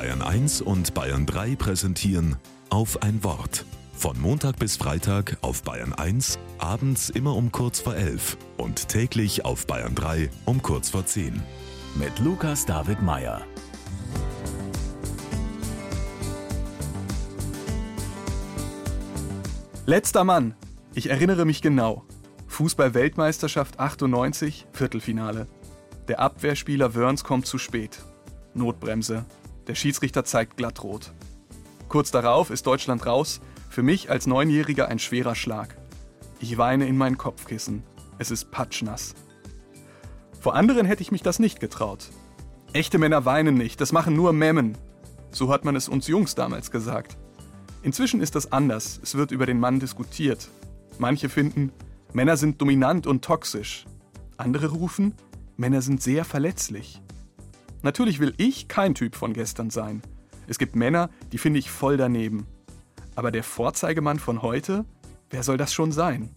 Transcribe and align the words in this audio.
Bayern 0.00 0.22
1 0.22 0.62
und 0.62 0.94
Bayern 0.94 1.26
3 1.26 1.56
präsentieren 1.56 2.36
auf 2.70 3.02
ein 3.02 3.22
Wort. 3.22 3.66
Von 3.92 4.18
Montag 4.18 4.58
bis 4.58 4.78
Freitag 4.78 5.36
auf 5.42 5.62
Bayern 5.62 5.92
1, 5.92 6.38
abends 6.56 7.10
immer 7.10 7.36
um 7.36 7.52
kurz 7.52 7.80
vor 7.80 7.94
11 7.94 8.38
und 8.56 8.88
täglich 8.88 9.44
auf 9.44 9.66
Bayern 9.66 9.94
3 9.94 10.30
um 10.46 10.62
kurz 10.62 10.88
vor 10.88 11.04
10. 11.04 11.42
Mit 11.96 12.18
Lukas 12.18 12.64
David 12.64 13.02
Meyer. 13.02 13.42
Letzter 19.84 20.24
Mann. 20.24 20.54
Ich 20.94 21.10
erinnere 21.10 21.44
mich 21.44 21.60
genau. 21.60 22.06
Fußball-Weltmeisterschaft 22.46 23.78
98, 23.78 24.66
Viertelfinale. 24.72 25.46
Der 26.08 26.20
Abwehrspieler 26.20 26.94
Wörns 26.94 27.22
kommt 27.22 27.44
zu 27.44 27.58
spät. 27.58 27.98
Notbremse. 28.54 29.26
Der 29.70 29.76
Schiedsrichter 29.76 30.24
zeigt 30.24 30.56
glattrot. 30.56 31.12
Kurz 31.88 32.10
darauf 32.10 32.50
ist 32.50 32.66
Deutschland 32.66 33.06
raus. 33.06 33.40
Für 33.68 33.84
mich 33.84 34.10
als 34.10 34.26
Neunjähriger 34.26 34.88
ein 34.88 34.98
schwerer 34.98 35.36
Schlag. 35.36 35.76
Ich 36.40 36.58
weine 36.58 36.88
in 36.88 36.98
mein 36.98 37.16
Kopfkissen. 37.16 37.84
Es 38.18 38.32
ist 38.32 38.50
patschnass. 38.50 39.14
Vor 40.40 40.56
anderen 40.56 40.86
hätte 40.86 41.02
ich 41.02 41.12
mich 41.12 41.22
das 41.22 41.38
nicht 41.38 41.60
getraut. 41.60 42.08
Echte 42.72 42.98
Männer 42.98 43.24
weinen 43.26 43.54
nicht, 43.54 43.80
das 43.80 43.92
machen 43.92 44.16
nur 44.16 44.32
Memmen. 44.32 44.76
So 45.30 45.52
hat 45.52 45.64
man 45.64 45.76
es 45.76 45.88
uns 45.88 46.08
Jungs 46.08 46.34
damals 46.34 46.72
gesagt. 46.72 47.16
Inzwischen 47.84 48.20
ist 48.20 48.34
das 48.34 48.50
anders, 48.50 48.98
es 49.04 49.14
wird 49.14 49.30
über 49.30 49.46
den 49.46 49.60
Mann 49.60 49.78
diskutiert. 49.78 50.48
Manche 50.98 51.28
finden, 51.28 51.70
Männer 52.12 52.36
sind 52.36 52.60
dominant 52.60 53.06
und 53.06 53.24
toxisch. 53.24 53.84
Andere 54.36 54.66
rufen, 54.66 55.14
Männer 55.56 55.80
sind 55.80 56.02
sehr 56.02 56.24
verletzlich. 56.24 57.00
Natürlich 57.82 58.20
will 58.20 58.34
ich 58.36 58.68
kein 58.68 58.94
Typ 58.94 59.16
von 59.16 59.32
gestern 59.32 59.70
sein. 59.70 60.02
Es 60.46 60.58
gibt 60.58 60.76
Männer, 60.76 61.10
die 61.32 61.38
finde 61.38 61.58
ich 61.58 61.70
voll 61.70 61.96
daneben. 61.96 62.46
Aber 63.14 63.30
der 63.30 63.42
Vorzeigemann 63.42 64.18
von 64.18 64.42
heute, 64.42 64.84
wer 65.30 65.42
soll 65.42 65.56
das 65.56 65.72
schon 65.72 65.92
sein? 65.92 66.30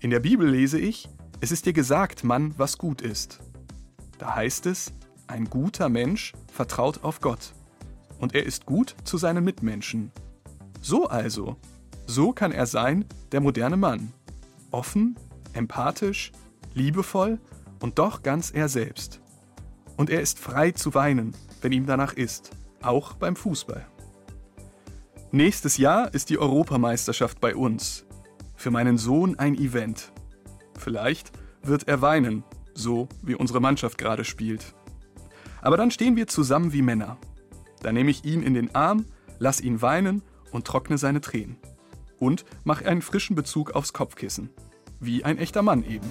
In 0.00 0.10
der 0.10 0.20
Bibel 0.20 0.48
lese 0.48 0.78
ich, 0.78 1.08
es 1.40 1.52
ist 1.52 1.66
dir 1.66 1.72
gesagt, 1.72 2.24
Mann, 2.24 2.54
was 2.56 2.78
gut 2.78 3.00
ist. 3.00 3.40
Da 4.18 4.34
heißt 4.34 4.66
es, 4.66 4.92
ein 5.26 5.44
guter 5.44 5.88
Mensch 5.88 6.32
vertraut 6.52 7.04
auf 7.04 7.20
Gott. 7.20 7.52
Und 8.18 8.34
er 8.34 8.44
ist 8.44 8.66
gut 8.66 8.96
zu 9.04 9.16
seinen 9.16 9.44
Mitmenschen. 9.44 10.10
So 10.80 11.06
also, 11.06 11.56
so 12.06 12.32
kann 12.32 12.52
er 12.52 12.66
sein, 12.66 13.04
der 13.32 13.40
moderne 13.40 13.76
Mann. 13.76 14.12
Offen, 14.70 15.16
empathisch, 15.52 16.32
liebevoll 16.74 17.38
und 17.80 17.98
doch 17.98 18.22
ganz 18.22 18.50
er 18.50 18.68
selbst. 18.68 19.20
Und 19.98 20.10
er 20.10 20.20
ist 20.22 20.38
frei 20.38 20.70
zu 20.70 20.94
weinen, 20.94 21.34
wenn 21.60 21.72
ihm 21.72 21.84
danach 21.84 22.12
ist, 22.12 22.52
auch 22.80 23.14
beim 23.14 23.34
Fußball. 23.34 23.84
Nächstes 25.32 25.76
Jahr 25.76 26.14
ist 26.14 26.30
die 26.30 26.38
Europameisterschaft 26.38 27.40
bei 27.40 27.56
uns. 27.56 28.06
Für 28.54 28.70
meinen 28.70 28.96
Sohn 28.96 29.38
ein 29.40 29.56
Event. 29.56 30.12
Vielleicht 30.78 31.32
wird 31.62 31.88
er 31.88 32.00
weinen, 32.00 32.44
so 32.74 33.08
wie 33.22 33.34
unsere 33.34 33.60
Mannschaft 33.60 33.98
gerade 33.98 34.24
spielt. 34.24 34.72
Aber 35.60 35.76
dann 35.76 35.90
stehen 35.90 36.14
wir 36.14 36.28
zusammen 36.28 36.72
wie 36.72 36.82
Männer. 36.82 37.18
Dann 37.82 37.94
nehme 37.94 38.10
ich 38.10 38.24
ihn 38.24 38.44
in 38.44 38.54
den 38.54 38.72
Arm, 38.76 39.04
lass 39.40 39.60
ihn 39.60 39.82
weinen 39.82 40.22
und 40.52 40.64
trockne 40.64 40.96
seine 40.96 41.20
Tränen. 41.20 41.56
Und 42.20 42.44
mache 42.62 42.86
einen 42.86 43.02
frischen 43.02 43.34
Bezug 43.34 43.72
aufs 43.72 43.92
Kopfkissen. 43.92 44.50
Wie 45.00 45.24
ein 45.24 45.38
echter 45.38 45.62
Mann 45.62 45.82
eben. 45.84 46.10